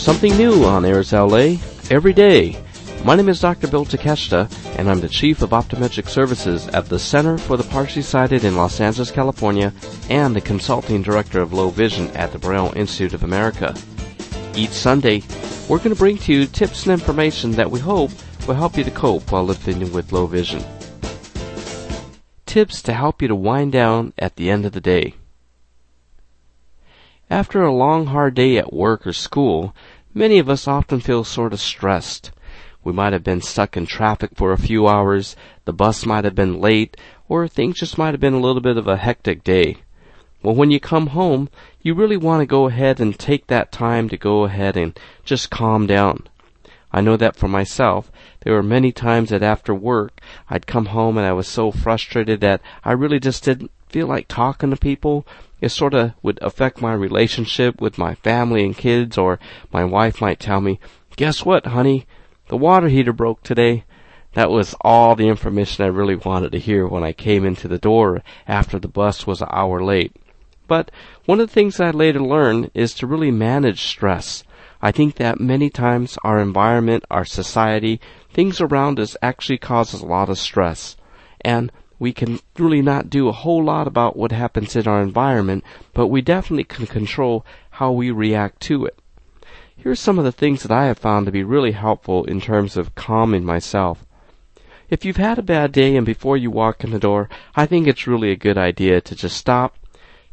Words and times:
There's 0.00 0.16
something 0.16 0.38
new 0.38 0.64
on 0.64 0.86
Airs 0.86 1.12
LA 1.12 1.58
every 1.90 2.14
day. 2.14 2.56
My 3.04 3.16
name 3.16 3.28
is 3.28 3.38
Dr. 3.38 3.68
Bill 3.68 3.84
Takeshita, 3.84 4.78
and 4.78 4.90
I'm 4.90 5.00
the 5.02 5.10
Chief 5.10 5.42
of 5.42 5.50
Optometric 5.50 6.08
Services 6.08 6.68
at 6.68 6.86
the 6.86 6.98
Center 6.98 7.36
for 7.36 7.58
the 7.58 7.64
Partially 7.64 8.00
Sighted 8.00 8.44
in 8.44 8.56
Los 8.56 8.80
Angeles, 8.80 9.10
California, 9.10 9.74
and 10.08 10.34
the 10.34 10.40
Consulting 10.40 11.02
Director 11.02 11.42
of 11.42 11.52
Low 11.52 11.68
Vision 11.68 12.08
at 12.16 12.32
the 12.32 12.38
Braille 12.38 12.72
Institute 12.76 13.12
of 13.12 13.24
America. 13.24 13.74
Each 14.54 14.70
Sunday, 14.70 15.22
we're 15.68 15.76
going 15.76 15.90
to 15.90 15.96
bring 15.96 16.16
to 16.16 16.32
you 16.32 16.46
tips 16.46 16.84
and 16.84 16.92
information 16.92 17.50
that 17.52 17.70
we 17.70 17.78
hope 17.78 18.10
will 18.48 18.54
help 18.54 18.78
you 18.78 18.84
to 18.84 18.90
cope 18.90 19.30
while 19.30 19.44
living 19.44 19.92
with 19.92 20.12
low 20.12 20.24
vision. 20.24 20.64
Tips 22.46 22.80
to 22.84 22.94
help 22.94 23.20
you 23.20 23.28
to 23.28 23.34
wind 23.34 23.72
down 23.72 24.14
at 24.16 24.36
the 24.36 24.48
end 24.48 24.64
of 24.64 24.72
the 24.72 24.80
day. 24.80 25.16
After 27.32 27.62
a 27.62 27.72
long 27.72 28.06
hard 28.06 28.34
day 28.34 28.58
at 28.58 28.72
work 28.72 29.06
or 29.06 29.12
school, 29.12 29.72
many 30.12 30.40
of 30.40 30.50
us 30.50 30.66
often 30.66 30.98
feel 30.98 31.22
sort 31.22 31.52
of 31.52 31.60
stressed. 31.60 32.32
We 32.82 32.92
might 32.92 33.12
have 33.12 33.22
been 33.22 33.40
stuck 33.40 33.76
in 33.76 33.86
traffic 33.86 34.32
for 34.34 34.50
a 34.50 34.58
few 34.58 34.88
hours, 34.88 35.36
the 35.64 35.72
bus 35.72 36.04
might 36.04 36.24
have 36.24 36.34
been 36.34 36.60
late, 36.60 36.96
or 37.28 37.46
things 37.46 37.78
just 37.78 37.96
might 37.96 38.14
have 38.14 38.20
been 38.20 38.34
a 38.34 38.40
little 38.40 38.60
bit 38.60 38.76
of 38.76 38.88
a 38.88 38.96
hectic 38.96 39.44
day. 39.44 39.76
Well, 40.42 40.56
when 40.56 40.72
you 40.72 40.80
come 40.80 41.08
home, 41.08 41.48
you 41.80 41.94
really 41.94 42.16
want 42.16 42.40
to 42.40 42.46
go 42.46 42.66
ahead 42.66 42.98
and 42.98 43.16
take 43.16 43.46
that 43.46 43.70
time 43.70 44.08
to 44.08 44.16
go 44.16 44.42
ahead 44.42 44.76
and 44.76 44.98
just 45.24 45.50
calm 45.50 45.86
down. 45.86 46.28
I 46.90 47.00
know 47.00 47.16
that 47.16 47.36
for 47.36 47.46
myself. 47.46 48.10
There 48.40 48.54
were 48.54 48.62
many 48.64 48.90
times 48.90 49.28
that 49.30 49.44
after 49.44 49.72
work, 49.72 50.20
I'd 50.48 50.66
come 50.66 50.86
home 50.86 51.16
and 51.16 51.24
I 51.24 51.32
was 51.32 51.46
so 51.46 51.70
frustrated 51.70 52.40
that 52.40 52.60
I 52.84 52.90
really 52.90 53.20
just 53.20 53.44
didn't 53.44 53.70
feel 53.90 54.06
like 54.06 54.28
talking 54.28 54.70
to 54.70 54.76
people 54.76 55.26
it 55.60 55.68
sort 55.68 55.92
of 55.92 56.12
would 56.22 56.38
affect 56.40 56.80
my 56.80 56.94
relationship 56.94 57.80
with 57.80 57.98
my 57.98 58.14
family 58.14 58.64
and 58.64 58.76
kids, 58.76 59.18
or 59.18 59.38
my 59.70 59.84
wife 59.84 60.20
might 60.20 60.40
tell 60.40 60.60
me, 60.60 60.80
Guess 61.16 61.44
what, 61.44 61.66
honey? 61.66 62.06
The 62.48 62.56
water 62.56 62.88
heater 62.88 63.12
broke 63.12 63.42
today. 63.42 63.84
That 64.32 64.50
was 64.50 64.74
all 64.80 65.14
the 65.16 65.28
information 65.28 65.84
I 65.84 65.88
really 65.88 66.14
wanted 66.14 66.52
to 66.52 66.58
hear 66.58 66.86
when 66.86 67.04
I 67.04 67.12
came 67.12 67.44
into 67.44 67.68
the 67.68 67.78
door 67.78 68.22
after 68.48 68.78
the 68.78 68.88
bus 68.88 69.26
was 69.26 69.42
an 69.42 69.48
hour 69.50 69.82
late. 69.82 70.16
But 70.66 70.90
one 71.26 71.40
of 71.40 71.48
the 71.48 71.52
things 71.52 71.78
I 71.78 71.90
later 71.90 72.20
learned 72.20 72.70
is 72.72 72.94
to 72.94 73.06
really 73.06 73.30
manage 73.30 73.82
stress. 73.82 74.44
I 74.80 74.92
think 74.92 75.16
that 75.16 75.40
many 75.40 75.68
times 75.68 76.16
our 76.24 76.38
environment, 76.40 77.04
our 77.10 77.24
society, 77.24 78.00
things 78.32 78.60
around 78.60 78.98
us 78.98 79.16
actually 79.20 79.58
causes 79.58 80.00
a 80.00 80.06
lot 80.06 80.30
of 80.30 80.38
stress. 80.38 80.96
And 81.42 81.70
we 82.00 82.12
can 82.12 82.40
really 82.58 82.80
not 82.82 83.10
do 83.10 83.28
a 83.28 83.32
whole 83.32 83.62
lot 83.62 83.86
about 83.86 84.16
what 84.16 84.32
happens 84.32 84.74
in 84.74 84.88
our 84.88 85.02
environment, 85.02 85.62
but 85.92 86.08
we 86.08 86.22
definitely 86.22 86.64
can 86.64 86.86
control 86.86 87.44
how 87.72 87.92
we 87.92 88.10
react 88.10 88.58
to 88.60 88.86
it. 88.86 88.98
Here's 89.76 90.00
some 90.00 90.18
of 90.18 90.24
the 90.24 90.32
things 90.32 90.62
that 90.62 90.72
I 90.72 90.86
have 90.86 90.98
found 90.98 91.26
to 91.26 91.32
be 91.32 91.44
really 91.44 91.72
helpful 91.72 92.24
in 92.24 92.40
terms 92.40 92.76
of 92.76 92.94
calming 92.94 93.44
myself. 93.44 94.04
If 94.88 95.04
you've 95.04 95.18
had 95.18 95.38
a 95.38 95.42
bad 95.42 95.72
day 95.72 95.94
and 95.94 96.04
before 96.04 96.36
you 96.36 96.50
walk 96.50 96.82
in 96.82 96.90
the 96.90 96.98
door, 96.98 97.28
I 97.54 97.66
think 97.66 97.86
it's 97.86 98.06
really 98.06 98.32
a 98.32 98.36
good 98.36 98.58
idea 98.58 99.00
to 99.02 99.14
just 99.14 99.36
stop, 99.36 99.76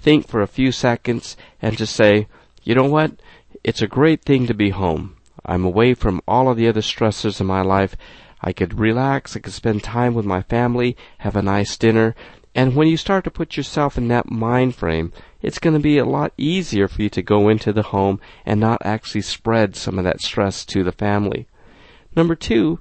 think 0.00 0.26
for 0.26 0.40
a 0.40 0.46
few 0.46 0.72
seconds, 0.72 1.36
and 1.60 1.76
just 1.76 1.94
say, 1.94 2.28
you 2.62 2.74
know 2.74 2.88
what? 2.88 3.12
It's 3.62 3.82
a 3.82 3.86
great 3.86 4.22
thing 4.22 4.46
to 4.46 4.54
be 4.54 4.70
home. 4.70 5.17
I'm 5.48 5.64
away 5.64 5.94
from 5.94 6.20
all 6.28 6.50
of 6.50 6.58
the 6.58 6.68
other 6.68 6.82
stressors 6.82 7.40
in 7.40 7.46
my 7.46 7.62
life. 7.62 7.96
I 8.42 8.52
could 8.52 8.78
relax, 8.78 9.34
I 9.34 9.40
could 9.40 9.54
spend 9.54 9.82
time 9.82 10.14
with 10.14 10.26
my 10.26 10.42
family, 10.42 10.94
have 11.18 11.36
a 11.36 11.42
nice 11.42 11.76
dinner, 11.78 12.14
and 12.54 12.76
when 12.76 12.88
you 12.88 12.96
start 12.96 13.24
to 13.24 13.30
put 13.30 13.56
yourself 13.56 13.96
in 13.96 14.08
that 14.08 14.30
mind 14.30 14.74
frame, 14.74 15.12
it's 15.40 15.58
going 15.58 15.74
to 15.74 15.80
be 15.80 15.96
a 15.96 16.04
lot 16.04 16.32
easier 16.36 16.86
for 16.86 17.02
you 17.02 17.08
to 17.10 17.22
go 17.22 17.48
into 17.48 17.72
the 17.72 17.82
home 17.82 18.20
and 18.44 18.60
not 18.60 18.82
actually 18.84 19.22
spread 19.22 19.74
some 19.74 19.98
of 19.98 20.04
that 20.04 20.20
stress 20.20 20.64
to 20.66 20.84
the 20.84 20.92
family. 20.92 21.46
Number 22.14 22.34
two, 22.34 22.78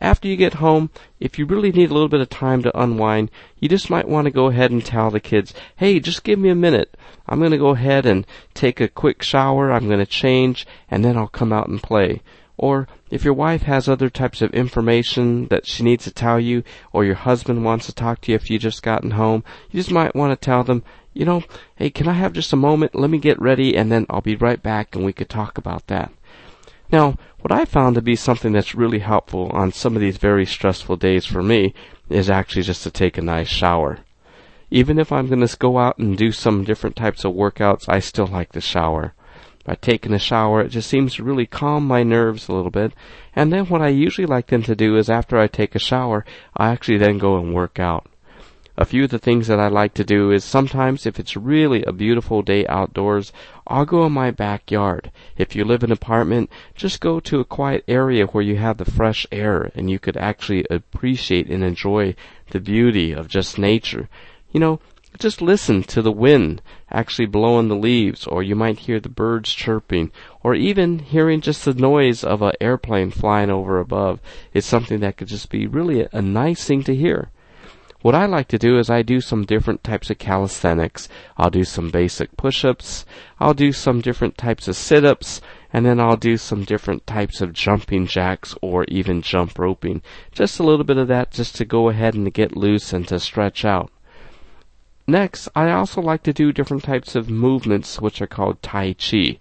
after 0.00 0.28
you 0.28 0.36
get 0.36 0.54
home, 0.54 0.90
if 1.18 1.38
you 1.38 1.46
really 1.46 1.72
need 1.72 1.90
a 1.90 1.92
little 1.92 2.08
bit 2.08 2.20
of 2.20 2.28
time 2.28 2.62
to 2.62 2.80
unwind, 2.80 3.30
you 3.58 3.68
just 3.68 3.90
might 3.90 4.08
want 4.08 4.26
to 4.26 4.30
go 4.30 4.46
ahead 4.46 4.70
and 4.70 4.84
tell 4.84 5.10
the 5.10 5.20
kids, 5.20 5.52
hey, 5.76 5.98
just 5.98 6.24
give 6.24 6.38
me 6.38 6.48
a 6.48 6.54
minute. 6.54 6.96
I'm 7.26 7.40
going 7.40 7.50
to 7.50 7.58
go 7.58 7.70
ahead 7.70 8.06
and 8.06 8.26
take 8.54 8.80
a 8.80 8.88
quick 8.88 9.22
shower, 9.22 9.72
I'm 9.72 9.86
going 9.86 9.98
to 9.98 10.06
change, 10.06 10.66
and 10.90 11.04
then 11.04 11.16
I'll 11.16 11.28
come 11.28 11.52
out 11.52 11.68
and 11.68 11.82
play. 11.82 12.22
Or 12.56 12.88
if 13.10 13.24
your 13.24 13.34
wife 13.34 13.62
has 13.62 13.88
other 13.88 14.10
types 14.10 14.42
of 14.42 14.52
information 14.52 15.46
that 15.48 15.66
she 15.66 15.82
needs 15.82 16.04
to 16.04 16.10
tell 16.10 16.40
you, 16.40 16.64
or 16.92 17.04
your 17.04 17.14
husband 17.14 17.64
wants 17.64 17.86
to 17.86 17.94
talk 17.94 18.20
to 18.22 18.32
you 18.32 18.36
if 18.36 18.50
you 18.50 18.58
just 18.58 18.82
gotten 18.82 19.12
home, 19.12 19.44
you 19.70 19.80
just 19.80 19.92
might 19.92 20.16
want 20.16 20.32
to 20.32 20.44
tell 20.44 20.64
them, 20.64 20.82
you 21.12 21.24
know, 21.24 21.42
hey, 21.76 21.90
can 21.90 22.08
I 22.08 22.14
have 22.14 22.32
just 22.32 22.52
a 22.52 22.56
moment? 22.56 22.94
Let 22.94 23.10
me 23.10 23.18
get 23.18 23.40
ready 23.40 23.76
and 23.76 23.90
then 23.90 24.06
I'll 24.10 24.20
be 24.20 24.36
right 24.36 24.62
back 24.62 24.94
and 24.94 25.04
we 25.04 25.12
could 25.12 25.28
talk 25.28 25.58
about 25.58 25.86
that. 25.86 26.12
Now, 26.90 27.16
what 27.40 27.52
I 27.52 27.64
found 27.64 27.94
to 27.94 28.02
be 28.02 28.16
something 28.16 28.52
that's 28.52 28.74
really 28.74 29.00
helpful 29.00 29.50
on 29.52 29.72
some 29.72 29.94
of 29.94 30.00
these 30.00 30.16
very 30.16 30.46
stressful 30.46 30.96
days 30.96 31.26
for 31.26 31.42
me 31.42 31.74
is 32.08 32.30
actually 32.30 32.62
just 32.62 32.82
to 32.84 32.90
take 32.90 33.18
a 33.18 33.22
nice 33.22 33.48
shower. 33.48 33.98
Even 34.70 34.98
if 34.98 35.12
I'm 35.12 35.28
going 35.28 35.46
to 35.46 35.56
go 35.56 35.78
out 35.78 35.98
and 35.98 36.16
do 36.16 36.32
some 36.32 36.64
different 36.64 36.96
types 36.96 37.24
of 37.24 37.34
workouts, 37.34 37.88
I 37.88 38.00
still 38.00 38.26
like 38.26 38.52
to 38.52 38.60
shower 38.60 39.14
by 39.64 39.74
taking 39.74 40.14
a 40.14 40.18
shower. 40.18 40.62
It 40.62 40.70
just 40.70 40.88
seems 40.88 41.16
to 41.16 41.22
really 41.22 41.46
calm 41.46 41.86
my 41.86 42.02
nerves 42.02 42.48
a 42.48 42.54
little 42.54 42.70
bit. 42.70 42.92
And 43.36 43.52
then 43.52 43.66
what 43.66 43.82
I 43.82 43.88
usually 43.88 44.26
like 44.26 44.46
them 44.46 44.62
to 44.62 44.74
do 44.74 44.96
is 44.96 45.10
after 45.10 45.38
I 45.38 45.46
take 45.46 45.74
a 45.74 45.78
shower, 45.78 46.24
I 46.56 46.70
actually 46.70 46.96
then 46.96 47.18
go 47.18 47.36
and 47.36 47.54
work 47.54 47.78
out. 47.78 48.06
A 48.80 48.84
few 48.84 49.02
of 49.02 49.10
the 49.10 49.18
things 49.18 49.48
that 49.48 49.58
I 49.58 49.66
like 49.66 49.92
to 49.94 50.04
do 50.04 50.30
is 50.30 50.44
sometimes 50.44 51.04
if 51.04 51.18
it's 51.18 51.36
really 51.36 51.82
a 51.82 51.90
beautiful 51.90 52.42
day 52.42 52.64
outdoors, 52.68 53.32
I'll 53.66 53.84
go 53.84 54.06
in 54.06 54.12
my 54.12 54.30
backyard. 54.30 55.10
If 55.36 55.56
you 55.56 55.64
live 55.64 55.82
in 55.82 55.90
an 55.90 55.94
apartment, 55.94 56.48
just 56.76 57.00
go 57.00 57.18
to 57.18 57.40
a 57.40 57.44
quiet 57.44 57.82
area 57.88 58.26
where 58.26 58.44
you 58.44 58.54
have 58.58 58.76
the 58.76 58.84
fresh 58.84 59.26
air 59.32 59.72
and 59.74 59.90
you 59.90 59.98
could 59.98 60.16
actually 60.16 60.64
appreciate 60.70 61.50
and 61.50 61.64
enjoy 61.64 62.14
the 62.52 62.60
beauty 62.60 63.10
of 63.10 63.26
just 63.26 63.58
nature. 63.58 64.08
You 64.52 64.60
know, 64.60 64.78
just 65.18 65.42
listen 65.42 65.82
to 65.82 66.00
the 66.00 66.12
wind 66.12 66.62
actually 66.88 67.26
blowing 67.26 67.66
the 67.66 67.74
leaves, 67.74 68.28
or 68.28 68.44
you 68.44 68.54
might 68.54 68.78
hear 68.78 69.00
the 69.00 69.08
birds 69.08 69.52
chirping, 69.52 70.12
or 70.44 70.54
even 70.54 71.00
hearing 71.00 71.40
just 71.40 71.64
the 71.64 71.74
noise 71.74 72.22
of 72.22 72.42
an 72.42 72.52
airplane 72.60 73.10
flying 73.10 73.50
over 73.50 73.80
above 73.80 74.20
is 74.54 74.64
something 74.64 75.00
that 75.00 75.16
could 75.16 75.26
just 75.26 75.50
be 75.50 75.66
really 75.66 76.02
a, 76.02 76.08
a 76.12 76.22
nice 76.22 76.64
thing 76.64 76.84
to 76.84 76.94
hear. 76.94 77.32
What 78.00 78.14
I 78.14 78.26
like 78.26 78.46
to 78.48 78.58
do 78.58 78.78
is 78.78 78.88
I 78.88 79.02
do 79.02 79.20
some 79.20 79.44
different 79.44 79.82
types 79.82 80.08
of 80.08 80.18
calisthenics. 80.18 81.08
I'll 81.36 81.50
do 81.50 81.64
some 81.64 81.90
basic 81.90 82.36
push-ups. 82.36 83.04
I'll 83.40 83.54
do 83.54 83.72
some 83.72 84.00
different 84.00 84.38
types 84.38 84.68
of 84.68 84.76
sit-ups. 84.76 85.40
And 85.72 85.84
then 85.84 85.98
I'll 85.98 86.16
do 86.16 86.36
some 86.36 86.62
different 86.62 87.06
types 87.08 87.40
of 87.40 87.52
jumping 87.52 88.06
jacks 88.06 88.54
or 88.62 88.84
even 88.84 89.20
jump 89.20 89.58
roping. 89.58 90.02
Just 90.30 90.60
a 90.60 90.62
little 90.62 90.84
bit 90.84 90.96
of 90.96 91.08
that 91.08 91.32
just 91.32 91.56
to 91.56 91.64
go 91.64 91.88
ahead 91.88 92.14
and 92.14 92.32
get 92.32 92.56
loose 92.56 92.92
and 92.92 93.06
to 93.08 93.18
stretch 93.18 93.64
out. 93.64 93.90
Next, 95.08 95.48
I 95.56 95.70
also 95.72 96.00
like 96.00 96.22
to 96.22 96.32
do 96.32 96.52
different 96.52 96.84
types 96.84 97.16
of 97.16 97.28
movements 97.28 98.00
which 98.00 98.22
are 98.22 98.26
called 98.26 98.62
Tai 98.62 98.92
Chi. 98.92 99.38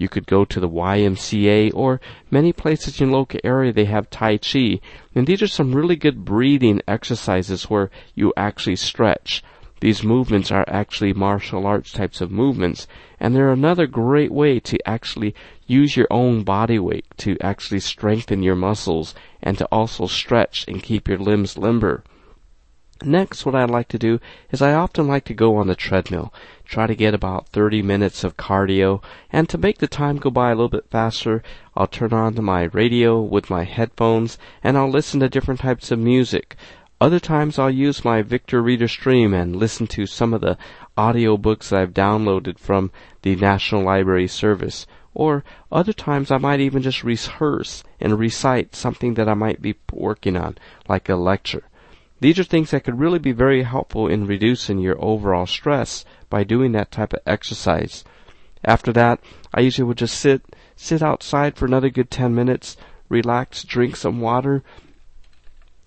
You 0.00 0.08
could 0.08 0.26
go 0.26 0.46
to 0.46 0.58
the 0.58 0.68
YMCA 0.68 1.72
or 1.74 2.00
many 2.30 2.54
places 2.54 3.02
in 3.02 3.10
your 3.10 3.18
local 3.18 3.38
area 3.44 3.70
they 3.70 3.84
have 3.84 4.08
Tai 4.08 4.38
Chi. 4.38 4.80
And 5.14 5.26
these 5.26 5.42
are 5.42 5.46
some 5.46 5.74
really 5.74 5.94
good 5.94 6.24
breathing 6.24 6.80
exercises 6.88 7.64
where 7.64 7.90
you 8.14 8.32
actually 8.34 8.76
stretch. 8.76 9.44
These 9.80 10.02
movements 10.02 10.50
are 10.50 10.64
actually 10.68 11.12
martial 11.12 11.66
arts 11.66 11.92
types 11.92 12.22
of 12.22 12.30
movements, 12.30 12.86
and 13.20 13.36
they're 13.36 13.52
another 13.52 13.86
great 13.86 14.32
way 14.32 14.58
to 14.60 14.78
actually 14.88 15.34
use 15.66 15.98
your 15.98 16.08
own 16.10 16.44
body 16.44 16.78
weight 16.78 17.04
to 17.18 17.36
actually 17.42 17.80
strengthen 17.80 18.42
your 18.42 18.56
muscles 18.56 19.14
and 19.42 19.58
to 19.58 19.66
also 19.66 20.06
stretch 20.06 20.64
and 20.66 20.82
keep 20.82 21.08
your 21.08 21.18
limbs 21.18 21.58
limber. 21.58 22.04
Next, 23.02 23.46
what 23.46 23.54
I 23.54 23.64
like 23.64 23.88
to 23.88 23.98
do 23.98 24.20
is 24.50 24.60
I 24.60 24.74
often 24.74 25.08
like 25.08 25.24
to 25.24 25.32
go 25.32 25.56
on 25.56 25.68
the 25.68 25.74
treadmill, 25.74 26.34
try 26.66 26.86
to 26.86 26.94
get 26.94 27.14
about 27.14 27.48
30 27.48 27.80
minutes 27.80 28.24
of 28.24 28.36
cardio, 28.36 29.02
and 29.32 29.48
to 29.48 29.56
make 29.56 29.78
the 29.78 29.88
time 29.88 30.18
go 30.18 30.28
by 30.28 30.50
a 30.50 30.54
little 30.54 30.68
bit 30.68 30.90
faster, 30.90 31.42
I'll 31.74 31.86
turn 31.86 32.12
on 32.12 32.34
to 32.34 32.42
my 32.42 32.64
radio 32.64 33.18
with 33.18 33.48
my 33.48 33.64
headphones 33.64 34.36
and 34.62 34.76
I'll 34.76 34.90
listen 34.90 35.20
to 35.20 35.30
different 35.30 35.60
types 35.60 35.90
of 35.90 35.98
music. 35.98 36.56
Other 37.00 37.18
times 37.18 37.58
I'll 37.58 37.70
use 37.70 38.04
my 38.04 38.20
Victor 38.20 38.60
Reader 38.60 38.88
Stream 38.88 39.32
and 39.32 39.56
listen 39.56 39.86
to 39.86 40.04
some 40.04 40.34
of 40.34 40.42
the 40.42 40.58
audio 40.94 41.38
books 41.38 41.70
that 41.70 41.80
I've 41.80 41.94
downloaded 41.94 42.58
from 42.58 42.90
the 43.22 43.34
National 43.34 43.82
Library 43.82 44.28
Service. 44.28 44.86
Or 45.14 45.42
other 45.72 45.94
times 45.94 46.30
I 46.30 46.36
might 46.36 46.60
even 46.60 46.82
just 46.82 47.02
rehearse 47.02 47.82
and 47.98 48.18
recite 48.18 48.76
something 48.76 49.14
that 49.14 49.26
I 49.26 49.32
might 49.32 49.62
be 49.62 49.76
working 49.90 50.36
on, 50.36 50.58
like 50.86 51.08
a 51.08 51.16
lecture. 51.16 51.62
These 52.20 52.38
are 52.38 52.44
things 52.44 52.70
that 52.70 52.84
could 52.84 53.00
really 53.00 53.18
be 53.18 53.32
very 53.32 53.62
helpful 53.62 54.06
in 54.06 54.26
reducing 54.26 54.78
your 54.78 55.02
overall 55.02 55.46
stress 55.46 56.04
by 56.28 56.44
doing 56.44 56.72
that 56.72 56.90
type 56.90 57.14
of 57.14 57.20
exercise. 57.26 58.04
After 58.62 58.92
that, 58.92 59.20
I 59.54 59.60
usually 59.60 59.86
would 59.86 59.96
just 59.96 60.20
sit, 60.20 60.42
sit 60.76 61.02
outside 61.02 61.56
for 61.56 61.64
another 61.64 61.88
good 61.88 62.10
10 62.10 62.34
minutes, 62.34 62.76
relax, 63.08 63.64
drink 63.64 63.96
some 63.96 64.20
water, 64.20 64.62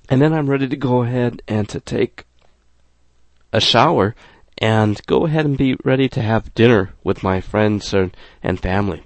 and 0.10 0.22
then 0.22 0.34
I'm 0.34 0.50
ready 0.50 0.68
to 0.68 0.76
go 0.76 1.04
ahead 1.04 1.44
and 1.48 1.70
to 1.70 1.80
take 1.80 2.26
a 3.52 3.62
shower 3.62 4.16
and 4.58 5.00
go 5.06 5.28
ahead 5.28 5.46
and 5.46 5.56
be 5.58 5.78
ready 5.84 6.10
to 6.10 6.22
have 6.22 6.54
dinner 6.56 6.94
with 7.04 7.22
my 7.22 7.42
friends 7.42 7.94
and 7.94 8.60
family. 8.60 9.04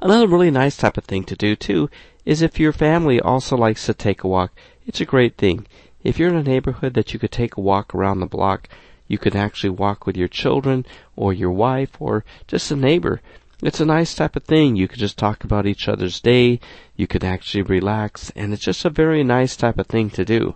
Another 0.00 0.26
really 0.26 0.50
nice 0.50 0.78
type 0.78 0.96
of 0.96 1.04
thing 1.04 1.24
to 1.24 1.36
do 1.36 1.54
too 1.54 1.90
is 2.24 2.40
if 2.40 2.58
your 2.58 2.72
family 2.72 3.20
also 3.20 3.54
likes 3.54 3.84
to 3.84 3.92
take 3.92 4.24
a 4.24 4.28
walk, 4.28 4.52
it's 4.86 5.00
a 5.00 5.04
great 5.04 5.36
thing. 5.36 5.66
If 6.02 6.18
you're 6.18 6.30
in 6.30 6.36
a 6.36 6.42
neighborhood 6.42 6.94
that 6.94 7.12
you 7.12 7.18
could 7.18 7.30
take 7.30 7.56
a 7.56 7.60
walk 7.60 7.94
around 7.94 8.20
the 8.20 8.26
block, 8.26 8.68
you 9.06 9.18
could 9.18 9.36
actually 9.36 9.70
walk 9.70 10.06
with 10.06 10.16
your 10.16 10.28
children 10.28 10.86
or 11.14 11.34
your 11.34 11.50
wife 11.50 12.00
or 12.00 12.24
just 12.46 12.70
a 12.70 12.76
neighbor. 12.76 13.20
It's 13.62 13.80
a 13.80 13.84
nice 13.84 14.14
type 14.14 14.34
of 14.34 14.44
thing. 14.44 14.76
You 14.76 14.88
could 14.88 14.98
just 14.98 15.18
talk 15.18 15.44
about 15.44 15.66
each 15.66 15.88
other's 15.88 16.18
day. 16.18 16.60
You 16.96 17.06
could 17.06 17.22
actually 17.22 17.64
relax 17.64 18.30
and 18.34 18.54
it's 18.54 18.62
just 18.62 18.86
a 18.86 18.90
very 18.90 19.22
nice 19.22 19.56
type 19.56 19.78
of 19.78 19.88
thing 19.88 20.08
to 20.10 20.24
do. 20.24 20.54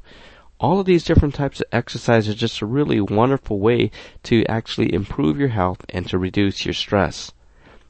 All 0.58 0.80
of 0.80 0.86
these 0.86 1.04
different 1.04 1.34
types 1.34 1.60
of 1.60 1.66
exercise 1.72 2.26
are 2.26 2.34
just 2.34 2.62
a 2.62 2.66
really 2.66 3.00
wonderful 3.00 3.58
way 3.58 3.90
to 4.22 4.46
actually 4.46 4.94
improve 4.94 5.38
your 5.38 5.48
health 5.48 5.84
and 5.90 6.08
to 6.08 6.16
reduce 6.16 6.64
your 6.64 6.72
stress. 6.72 7.32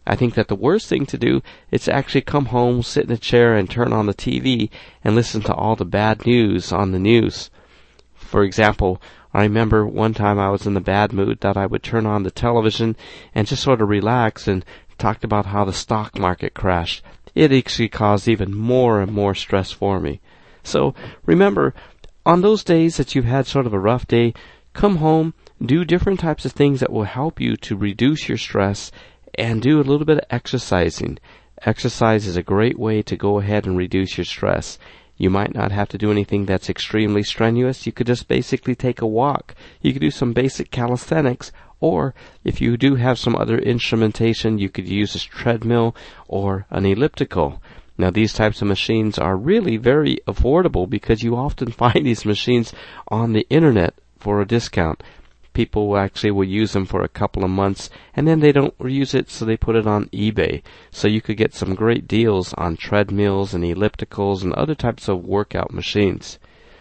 I 0.06 0.16
think 0.16 0.34
that 0.34 0.48
the 0.48 0.54
worst 0.54 0.88
thing 0.88 1.06
to 1.06 1.18
do 1.18 1.42
is 1.70 1.84
to 1.84 1.94
actually 1.94 2.20
come 2.22 2.46
home, 2.46 2.82
sit 2.82 3.04
in 3.04 3.12
a 3.12 3.16
chair, 3.16 3.56
and 3.56 3.70
turn 3.70 3.92
on 3.92 4.06
the 4.06 4.14
TV 4.14 4.68
and 5.02 5.14
listen 5.14 5.40
to 5.42 5.54
all 5.54 5.76
the 5.76 5.84
bad 5.84 6.26
news 6.26 6.72
on 6.72 6.92
the 6.92 6.98
news. 6.98 7.50
For 8.14 8.42
example, 8.42 9.00
I 9.32 9.42
remember 9.42 9.86
one 9.86 10.14
time 10.14 10.38
I 10.38 10.50
was 10.50 10.66
in 10.66 10.74
the 10.74 10.80
bad 10.80 11.12
mood 11.12 11.40
that 11.40 11.56
I 11.56 11.66
would 11.66 11.82
turn 11.82 12.06
on 12.06 12.22
the 12.22 12.30
television 12.30 12.96
and 13.34 13.46
just 13.46 13.62
sort 13.62 13.80
of 13.80 13.88
relax 13.88 14.46
and 14.46 14.64
talked 14.98 15.24
about 15.24 15.46
how 15.46 15.64
the 15.64 15.72
stock 15.72 16.18
market 16.18 16.54
crashed. 16.54 17.02
It 17.34 17.50
actually 17.50 17.88
caused 17.88 18.28
even 18.28 18.54
more 18.54 19.00
and 19.00 19.10
more 19.10 19.34
stress 19.34 19.72
for 19.72 19.98
me. 20.00 20.20
So 20.62 20.94
remember, 21.26 21.74
on 22.24 22.42
those 22.42 22.62
days 22.62 22.96
that 22.96 23.14
you've 23.14 23.24
had 23.24 23.46
sort 23.46 23.66
of 23.66 23.72
a 23.72 23.78
rough 23.78 24.06
day, 24.06 24.34
come 24.72 24.96
home, 24.96 25.34
do 25.60 25.84
different 25.84 26.20
types 26.20 26.44
of 26.44 26.52
things 26.52 26.80
that 26.80 26.92
will 26.92 27.04
help 27.04 27.40
you 27.40 27.56
to 27.56 27.76
reduce 27.76 28.28
your 28.28 28.38
stress 28.38 28.92
and 29.38 29.62
do 29.62 29.78
a 29.78 29.82
little 29.82 30.04
bit 30.04 30.18
of 30.18 30.24
exercising. 30.30 31.18
Exercise 31.62 32.26
is 32.26 32.36
a 32.36 32.42
great 32.42 32.78
way 32.78 33.02
to 33.02 33.16
go 33.16 33.38
ahead 33.38 33.66
and 33.66 33.76
reduce 33.76 34.18
your 34.18 34.24
stress. 34.24 34.78
You 35.16 35.30
might 35.30 35.54
not 35.54 35.70
have 35.70 35.88
to 35.90 35.98
do 35.98 36.10
anything 36.10 36.44
that's 36.44 36.68
extremely 36.68 37.22
strenuous. 37.22 37.86
You 37.86 37.92
could 37.92 38.06
just 38.06 38.26
basically 38.26 38.74
take 38.74 39.00
a 39.00 39.06
walk. 39.06 39.54
You 39.80 39.92
could 39.92 40.02
do 40.02 40.10
some 40.10 40.32
basic 40.32 40.70
calisthenics, 40.70 41.52
or 41.80 42.14
if 42.42 42.60
you 42.60 42.76
do 42.76 42.96
have 42.96 43.18
some 43.18 43.36
other 43.36 43.58
instrumentation, 43.58 44.58
you 44.58 44.68
could 44.68 44.88
use 44.88 45.14
a 45.14 45.20
treadmill 45.20 45.94
or 46.26 46.66
an 46.70 46.84
elliptical. 46.84 47.62
Now 47.96 48.10
these 48.10 48.32
types 48.32 48.60
of 48.60 48.68
machines 48.68 49.18
are 49.18 49.36
really 49.36 49.76
very 49.76 50.18
affordable 50.26 50.90
because 50.90 51.22
you 51.22 51.36
often 51.36 51.70
find 51.82 52.04
these 52.04 52.24
machines 52.24 52.72
on 53.08 53.32
the 53.32 53.46
internet 53.48 53.94
for 54.18 54.40
a 54.40 54.46
discount 54.46 55.02
people 55.54 55.96
actually 55.96 56.30
will 56.30 56.44
use 56.44 56.72
them 56.72 56.84
for 56.84 57.02
a 57.02 57.08
couple 57.08 57.44
of 57.44 57.50
months 57.50 57.88
and 58.14 58.28
then 58.28 58.40
they 58.40 58.52
don't 58.52 58.74
use 58.80 59.14
it 59.14 59.30
so 59.30 59.44
they 59.44 59.56
put 59.56 59.76
it 59.76 59.86
on 59.86 60.06
eBay. 60.10 60.62
So 60.90 61.08
you 61.08 61.22
could 61.22 61.36
get 61.36 61.54
some 61.54 61.74
great 61.74 62.06
deals 62.06 62.52
on 62.54 62.76
treadmills 62.76 63.54
and 63.54 63.64
ellipticals 63.64 64.42
and 64.42 64.52
other 64.52 64.74
types 64.74 65.08
of 65.08 65.24
workout 65.24 65.72
machines. 65.72 66.38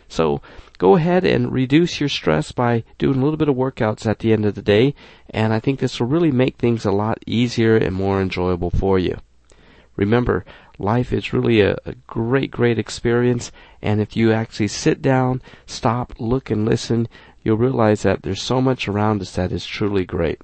So 0.09 0.41
go 0.77 0.95
ahead 0.97 1.23
and 1.23 1.53
reduce 1.53 1.99
your 1.99 2.09
stress 2.09 2.51
by 2.51 2.83
doing 2.97 3.19
a 3.19 3.23
little 3.23 3.37
bit 3.37 3.49
of 3.49 3.55
workouts 3.55 4.05
at 4.05 4.19
the 4.19 4.33
end 4.33 4.45
of 4.45 4.55
the 4.55 4.61
day 4.61 4.93
and 5.29 5.53
I 5.53 5.59
think 5.59 5.79
this 5.79 5.99
will 5.99 6.07
really 6.07 6.31
make 6.31 6.57
things 6.57 6.83
a 6.83 6.91
lot 6.91 7.19
easier 7.25 7.77
and 7.77 7.95
more 7.95 8.21
enjoyable 8.21 8.69
for 8.69 8.99
you. 8.99 9.17
Remember, 9.95 10.43
life 10.79 11.13
is 11.13 11.33
really 11.33 11.61
a, 11.61 11.77
a, 11.85 11.93
great, 12.07 12.51
great 12.51 12.79
experience. 12.79 13.51
And 13.81 14.01
if 14.01 14.15
you 14.15 14.31
actually 14.31 14.69
sit 14.69 15.01
down, 15.01 15.41
stop, 15.65 16.13
look, 16.19 16.49
and 16.49 16.65
listen, 16.65 17.07
you'll 17.43 17.57
realize 17.57 18.03
that 18.03 18.23
there's 18.23 18.41
so 18.41 18.61
much 18.61 18.87
around 18.87 19.21
us 19.21 19.35
that 19.35 19.51
is 19.51 19.65
truly 19.65 20.05
great. 20.05 20.39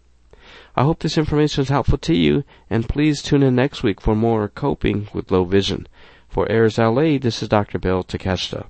I 0.75 0.83
hope 0.83 0.99
this 0.99 1.17
information 1.17 1.61
is 1.63 1.69
helpful 1.69 1.97
to 1.97 2.15
you, 2.15 2.43
and 2.69 2.87
please 2.87 3.21
tune 3.21 3.43
in 3.43 3.55
next 3.55 3.83
week 3.83 3.99
for 3.99 4.15
more 4.15 4.47
coping 4.47 5.07
with 5.13 5.31
low 5.31 5.43
vision. 5.43 5.87
For 6.27 6.49
Airs 6.51 6.77
LA, 6.77 7.17
this 7.17 7.41
is 7.41 7.49
Dr. 7.49 7.79
Bill 7.79 8.03
Takeshita. 8.03 8.67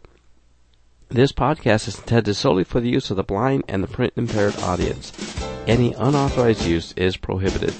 This 1.09 1.31
podcast 1.31 1.87
is 1.87 1.97
intended 1.97 2.35
solely 2.35 2.63
for 2.63 2.79
the 2.79 2.89
use 2.89 3.09
of 3.09 3.17
the 3.17 3.23
blind 3.23 3.63
and 3.67 3.83
the 3.83 3.87
print 3.87 4.13
impaired 4.15 4.55
audience. 4.57 5.11
Any 5.67 5.93
unauthorized 5.93 6.65
use 6.65 6.93
is 6.93 7.17
prohibited. 7.17 7.73